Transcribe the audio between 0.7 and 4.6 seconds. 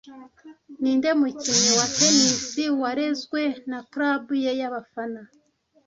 Ninde mukinnyi wa tennis warezwe na club ye